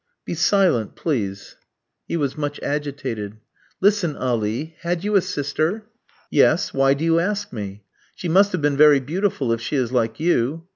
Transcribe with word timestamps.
"Be 0.25 0.33
silent, 0.33 0.95
please." 0.95 1.57
He 2.07 2.17
was 2.17 2.35
much 2.35 2.59
agitated. 2.63 3.37
"Listen, 3.81 4.15
Ali. 4.15 4.75
Had 4.79 5.03
you 5.03 5.15
a 5.15 5.21
sister?" 5.21 5.85
"Yes; 6.31 6.73
why 6.73 6.95
do 6.95 7.05
you 7.05 7.19
ask 7.19 7.53
me?" 7.53 7.83
"She 8.15 8.27
must 8.27 8.51
have 8.53 8.63
been 8.63 8.77
very 8.77 8.99
beautiful 8.99 9.51
if 9.53 9.61
she 9.61 9.75
is 9.75 9.91
like 9.91 10.19
you?" 10.19 10.63